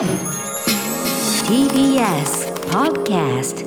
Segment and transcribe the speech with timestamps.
[0.00, 0.08] TBS
[2.70, 3.66] Podcast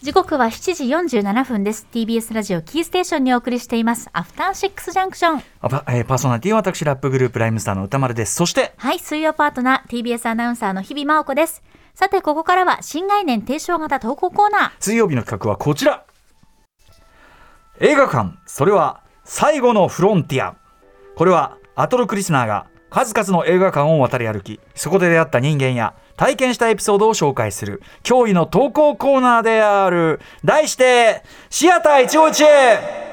[0.00, 0.74] 時刻は7
[1.10, 1.86] 時47分です。
[1.92, 4.08] TBS ラジオキーステーションにお送りしています。
[4.14, 8.34] アフターシックスジャンクションあパ,、えーパーソナリティは私ラップグループライムスターの歌丸です。
[8.36, 11.62] そしてはい水曜パートナー TBS アナウンサーの日々真央子です。
[11.94, 14.70] さてここからは新概念提唱型投稿コーナー。
[14.80, 16.04] 水曜日の企画はこちら。
[17.80, 18.38] 映画館。
[18.46, 20.56] それは最後のフロンティア。
[21.16, 33.04] これはアトロクリスナーが数々の映画館を渡り歩きそこで出会った人間や体験したエピソードを紹介する驚異の投稿コーナーである題してシアター一期一会。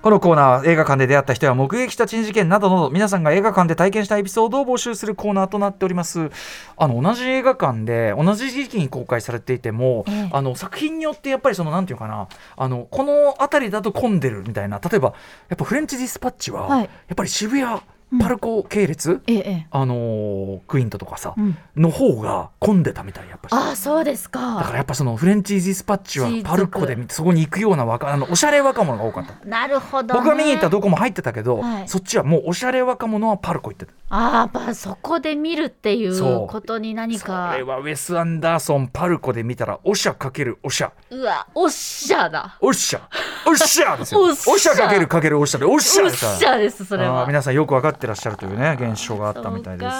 [0.00, 6.30] このコーナーは映画館で出会った人や目撃した珍事件などなど皆さんが映画館で体験したエピソードを募集するコーナーとなっております。
[6.78, 10.30] あの同じ映画館で同じ時期に公開されていても、ええ。
[10.32, 15.12] あの作品によってやっぱりそのなんていうかなあのこの辺りだと混んでるみたいな例えば
[15.50, 16.80] やっぱフレンチディスパッチは、はい。
[16.80, 17.80] やっぱり渋谷
[18.20, 21.56] パルコ系列、ええあのークイントとかさ、うん。
[21.76, 23.52] の方が混んでたみたいやっぱし。
[23.52, 24.56] ああそうですか。
[24.56, 29.44] だからやっぱそのフレンチディスパッチはパルコでそこに行くような若あのおしゃれ若者が多かった。
[29.46, 31.88] なるほど、ね、僕が見に行ったどこも入ってたけど、はい。
[31.88, 33.92] そっちはもうおしゃれ若者はパルコ行ってた。
[34.10, 36.46] ああそこで見るっていうそう。
[36.46, 40.92] ことに何そかれはウェス・アンダーソンパルコで見たらおしゃかけるおしゃ。
[41.10, 42.58] うわおっしゃだ。
[42.60, 43.08] おっしゃ。
[43.46, 44.20] おっしゃですよ。
[44.28, 44.52] おっしゃ。
[44.52, 45.64] おしゃかけるかけるおっしゃで。
[45.64, 47.26] おっしゃですからしゃですそれは。
[47.26, 49.90] 皆さんよく分かってらっしゃるというね現象があったみたいですよ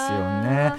[0.42, 0.75] ね。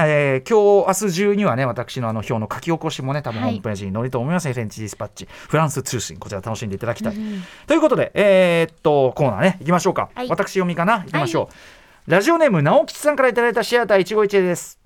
[0.00, 3.50] えー今日明日中にはね私のあの表の書き起こしもね多分はい。
[3.50, 5.26] ホームページに載ると思います、フレンチディスパッチ。
[5.26, 7.16] フランス通信こちら楽しんでいただきたい、
[7.66, 10.28] ということでえーっとコーナーね行きましょうか、はい。
[10.28, 11.00] 私読みかな？
[11.00, 11.48] 行きましょ
[12.06, 14.78] う、ラジオネーム直吉さんからいただいたシアター一期一会です。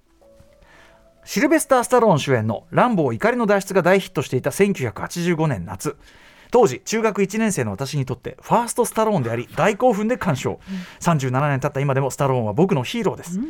[1.24, 5.96] シルベスター・スタローン主演の「ランボー怒りの脱出」が大ヒットしていた1985年夏
[6.52, 10.60] 当時中学1年生の私にとってファーストスタローンであり大興奮で鑑賞、
[11.00, 13.40] 37年経った今でもスタローンは僕のヒーローです、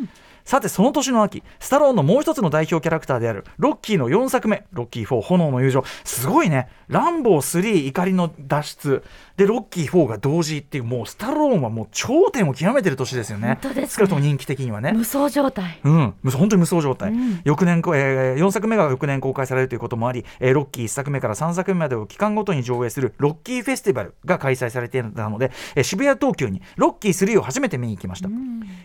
[0.44, 5.84] さてその年の秋スタローンのもう一つの代表キャラクターであるロッキーの4作目ロッキー4炎の友情。
[6.04, 6.68] すごいね。
[6.88, 9.02] ランボー3怒りの脱出。
[9.36, 13.58] でロッキー4が同時っていうもうスタローンはもう頂点を極めてる年ですよね。
[13.62, 14.08] 本当ですね。
[14.08, 14.92] とも人気的にはね。
[14.92, 15.80] 無双状態。
[15.84, 17.40] うん、無本当に無双状態、うん。
[17.44, 28.28] 翌年こ、えー、4作目が翌年公開されるということもあり、えーロッキー1作目から3作目までを期間ごとに上映するロッキーフェスティバルが開催されていたので、えー渋谷東急にロッキー3を初めて見に行きました、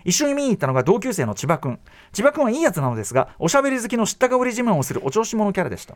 [0.06, 1.80] 一緒に見に行ったのが同級生の千葉君
[2.14, 5.96] 千葉君はいいやつなのですがおしゃべり好きの知ったかぶり自慢をするお調子者キャラでした。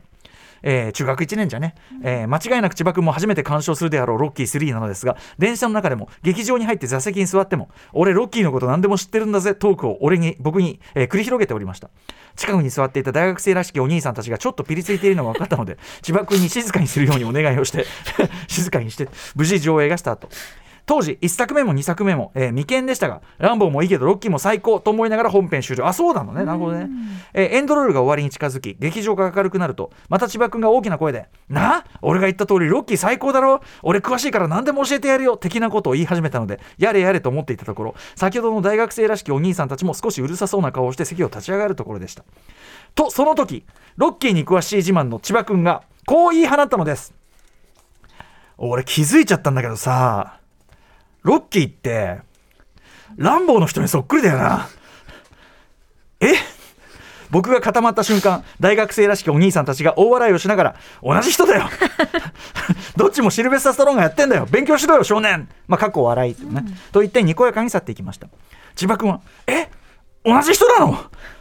[0.64, 1.74] えー中学1年じゃね、
[2.04, 11.90] えー間違いなく千葉君も初めて鑑賞するであろうロッキー3なのですが電車の中でも劇場に入って座席に座っても俺ロッキーのこと何でも知ってるんだぜトークを俺に僕に、えー繰り広げておりました。
[12.36, 17.86] 近くに座っていた大学生らしきお兄さんたちがちょっとピリついているのが分かったので千葉君に静かにするようにお願いをして
[18.48, 20.30] 静かにして無事上映がスタート
[20.92, 25.88] 当時1作目も2作目も、えー未見でしたがランボーもいいけどロッキーも最高と思いながら本編終了。
[25.88, 26.44] あそうなのね。
[26.44, 26.90] なるほどね、
[27.34, 31.86] えーエンドロールが終わりに近づき劇場が明るくなるとまた千葉君が大きな声で「な？
[32.02, 33.62] 俺が言った通りロッキー最高だろ？
[33.84, 42.26] 俺詳しいから何でも教えてやるよ」的なことを言い始めたのでやれやれと思っていたところ先ほどの大学生らしきお兄さんたちも少しうるさそうな顔をして席を立ち上がるところでした。
[42.96, 43.66] とその時
[43.96, 47.14] ロッキーに詳しい自慢の千葉君がこう言い放ったのです
[48.58, 50.41] 俺気づいちゃったんだけどさ
[51.24, 52.20] ロッキーって
[53.18, 54.70] ランボーの人にそっくりだよな。
[56.20, 56.34] え？
[57.30, 61.70] 僕が固まった瞬間大学生らしきお兄さんたちが大笑いをしながら同じ人だよ。
[62.98, 64.46] どっちもシルベスタ・スタローンがやってんだよ。
[64.52, 65.48] 勉強しろよ少年。
[65.68, 68.28] まあ過去笑いっていうね、と言ってにこやかに去っていきました。
[68.76, 69.70] 千葉君はえ？
[70.24, 70.98] 同じ人なの？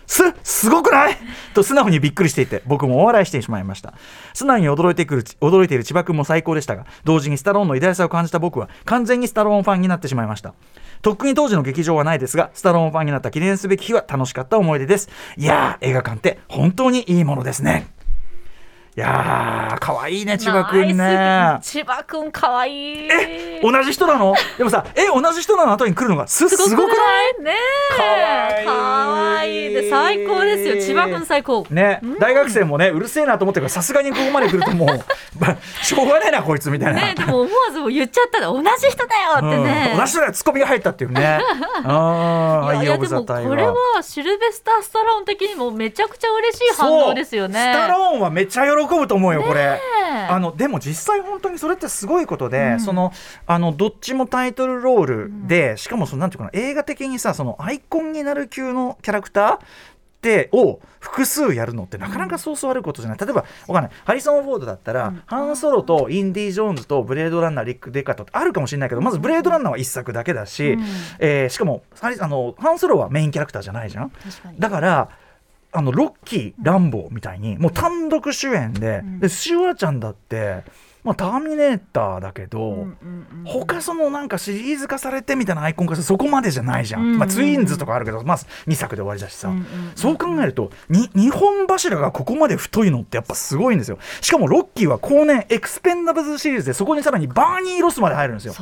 [0.06, 1.16] すすごくない？
[1.54, 3.94] と素直にびっくりしていて僕もお笑いしてしまいました。
[4.34, 10.54] 素直に驚いてくる驚いている千葉君も最高でしたが同時にスタローンの偉大さを感じた僕は完全にスタローンファンになってしまいました。
[11.02, 15.08] とっくに当時の劇場はないですがスタローンファンになった記念すべき日は楽しかった思い出です。
[15.36, 17.88] いやー映画館って本当にいいものですね。
[18.96, 21.58] いやー可愛いね千葉君ナイね。
[21.62, 22.70] ス千葉くんかわい。
[23.06, 24.34] いえ同じ人なの？
[24.58, 26.94] でもさえ同じ人なの後に来るのがすすごくな
[27.28, 27.34] い？
[27.40, 27.44] い？
[27.44, 27.54] ね
[28.66, 29.50] かわい。
[29.50, 29.74] いいい。
[29.74, 30.82] で最高ですよ。
[30.82, 31.64] 千葉くん最高。
[31.70, 34.88] ね、大学生もねうるせえなと思ってるからさすがにここまで来るともう
[35.38, 38.40] ましょうがねえなこいつみたいな、ねでも思わずもう言っちゃった。
[38.40, 41.40] ら同じ人だよってね、うん、同じ人だよツッコミが入ったっていうね。
[41.84, 47.72] ああいやでもこれはシルベスター・スタローン的にもめちゃくちゃ嬉しい反応ですよね。
[47.74, 49.60] スタローンはめっちゃ喜ぶと思うよこれ。
[49.60, 52.80] えあのでも実際本当にそれってすごいことで、うん。
[52.80, 53.12] その
[53.46, 59.58] あのどっちもタイトルロールで、しかもそのなんていうかな映画的にさそのアイコンになる級のキャラクターっ
[60.20, 63.90] てを複数やるのってなかなかそうそうあることじゃない、例えばわかんない。
[64.04, 70.76] ハリソン・フォードだったら、ハンソロとインディ・ジョーンズとブレードランナーリック・デカットってあるかもしれないけどまずブレードランナーは1作だけだし、
[71.18, 74.12] えーしかもハリあのハンソロはメインキャラクターじゃないじゃん。
[74.58, 75.08] だから
[75.72, 80.64] あのロッキー、ランボーみたいにもう単独主演で、でシュワちゃんだって、
[81.02, 82.96] まあ、ターミネーターだけど、うんうんうん
[83.44, 88.36] 他そのなんかシリーズ化されてみたいなアイコン化そこまでじゃないじゃん、うんうんまあ、ツインズとかあるけど、まあ、
[88.66, 89.66] 2作で終わりだしさ、うんうんうん
[89.96, 93.98] そう考えると2本柱がここまで太いのってやっぱすごいんですよ。
[94.20, 98.54] しかもロッキーは後年エクスペンダブルズシリーズでそこにさらにバーニー・ロスまで入るんですよ。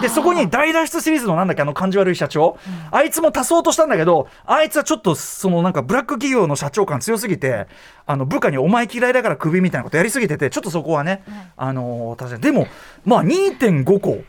[0.00, 2.58] でそこに大脱出シリーズのなんだっけあの感じ悪い社長、
[2.90, 7.66] あいつも足そうとしたんだけどあいつはちょっとそのなんかブラック企業の社長感強すぎて
[8.06, 11.22] あの部下にお前嫌いだからクビみたいなことやりすぎててちょっとそこはね、
[11.56, 12.66] あの確かにでも
[13.04, 14.24] まあ2.5個。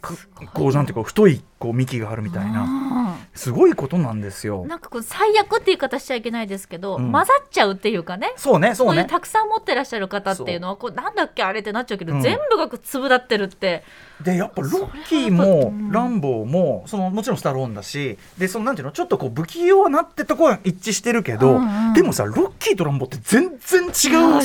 [0.00, 0.14] か
[0.52, 3.05] こうなんていうか太いこう幹があるみたいな
[3.36, 4.64] すごいことなんですよ。
[4.66, 7.12] なんかこう最悪って言い方しちゃいけないですけど、うん。
[7.12, 8.32] 混ざっちゃうっていうかね。
[8.36, 8.92] そうねそうね。
[8.94, 12.22] こういうたくさん持ってらっしゃる方っていうのはこうなんだっけあれってなっちゃうけど、うん。
[12.22, 13.84] 全部が粒立ってるって。
[14.22, 15.92] でやっぱロッキーもうん。
[15.92, 21.92] ランボーもそのもちろんスタローンだしでそのなんていうのちょっとこう不器用なってとこは一致してるけど、うんうん。
[21.92, 24.42] でもさロッキーとランボーって全然違う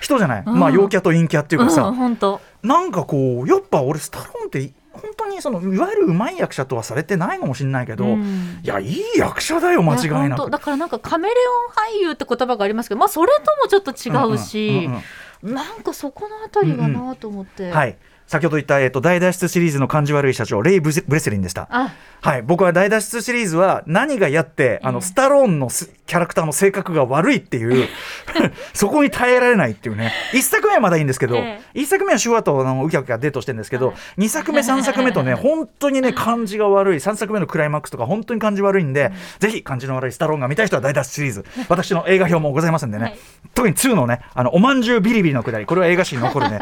[0.00, 0.58] 人じゃない、うん。
[0.58, 2.40] まあ陽キャと陰キャっていうかさ、うん本当。
[2.62, 8.60] なんかこうやっぱ俺スタローンって本当にそのいわゆる上手い役者とはされてないかもしれないけど、うん。
[8.62, 10.42] いやいい役者だよ間違いなく。
[10.42, 15.02] 当だからなんかカメレオン俳優って言葉がありますけど、まあ、それともちょっと違うし、うんうんうん
[15.42, 17.96] なんかそこのあたりがなと思って、はい
[18.26, 21.68] 先ほど言った、えっと大脱出シリーズの感じ悪い社長レイ・ブレブレスリンでした。
[21.70, 21.92] あ。
[22.20, 27.88] はい、僕は大脱出シリーズは何がやって、あのスタローンのすキャラクターの性格が悪いっていう
[28.74, 30.12] そこに耐えられないっていうね。
[30.32, 37.00] 一作目はまだいいんですけど、え一作目はシュワとあのウキャウキャデートしてるんですけど、二作目三作目とね 本当にね感じが悪い。
[37.00, 41.44] 三作目のクライマックスとか本当に感じ悪いんで、ぜひ感じの悪いスタローンが見たい人は大脱出シリーズ。
[41.68, 43.18] 私の映画表もございますんでね、はい。
[43.54, 45.66] 特に2のねあのおまんじゅうビリビリのくだり。
[45.66, 46.58] これは映画史に残るね。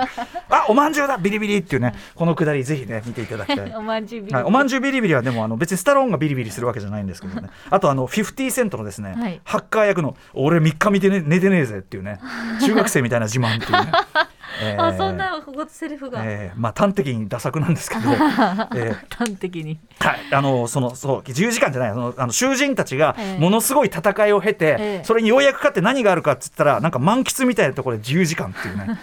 [0.50, 3.72] あおまんじゅうだビリビリっていうねこのくだりぜひね見ていただきたい。
[3.74, 4.34] おまんじゅうビリビリ。
[4.34, 7.48] はい、おまんじゅうビリビリはでもあの別にスタローンがビリビリするわけじゃないんですけどね。
[7.70, 9.40] あとあの50セントのですね、はい。
[9.44, 12.18] ハッカー役の俺3日見て、ね、寝てねえぜっていうね
[12.60, 13.92] 中学生みたいな自慢っていうね、
[14.62, 15.34] えーあそんな
[15.68, 19.78] セリフが、えーまあ端的にダ作なんですけど、えー端的に。
[19.98, 28.98] はい、あのそのそう10時間じゃないそのあの囚人たちがええものすごい戦いを経て、ええそれにようやく勝って何があるかっつったらなんか満喫みたいなところで自由時間っていうね。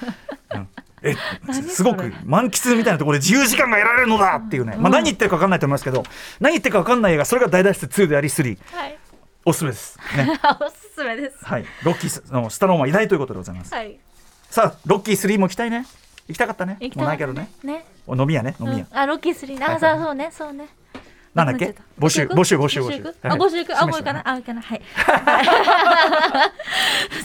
[1.03, 1.15] うんえ
[1.48, 6.03] 何すごく満喫みたいなところで自由時間が得られるのだっていうね、まあ、何言ってるか分かんないと思いますけど
[6.39, 8.98] 何言ってるか分かんない映画それが大脱出2であり3はい。
[9.44, 10.39] おすすめです、ね。
[10.62, 11.44] おすすめです。
[11.44, 13.74] はい、ロッキーのスタローンは偉大ということでございます。
[13.74, 13.98] はい。
[14.51, 15.88] さあロッキー3も行きたいね。
[16.27, 16.77] 行きたかったね。
[16.80, 17.77] 行きもうたかったないけどね。
[17.80, 17.86] ね。
[18.06, 20.68] お飲み屋ね飲み屋、うん、あロッキー3あ、はいそうそうねそうね。
[21.33, 21.74] なんだっけ？
[21.98, 23.15] 募集募集募集募集。
[23.24, 23.81] あ募集行く？
[23.81, 24.24] あもう行かない？
[24.25, 24.63] あ行かない。
[24.63, 24.81] はい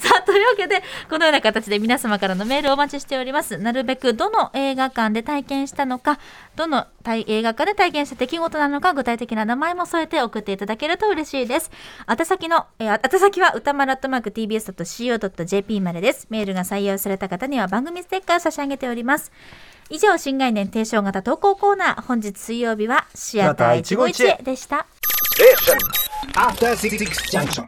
[0.27, 3.57] というわけでこのような形で皆様からのメールをお待ちしております。
[3.59, 6.19] なるべくどの映画館で体験したのか
[6.57, 11.71] どの映画館で体験した出来事なのか具体的な名前も添えて送っていただけると嬉しいです。
[12.09, 16.27] 宛先の、えー、宛先は歌丸アットマーク tbs.co.jp までです。
[16.29, 19.31] メールが採用された方には番組ステッカー差し上げております。
[19.89, 24.87] 以上新概念提唱型投稿コーナー本日水曜日はシアター一期一会でした。
[26.35, 26.99] After Six
[27.31, 27.65] Junction.